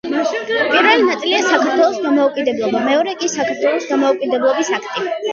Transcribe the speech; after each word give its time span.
პირველი 0.51 1.03
ნაწილია 1.09 1.41
„საქართველოს 1.47 1.99
დამოუკიდებლობა“, 2.05 2.81
მეორე 2.87 3.13
კი 3.19 3.29
„საქართველოს 3.33 3.85
დამოუკიდებლობის 3.91 4.73
აქტი“. 4.79 5.05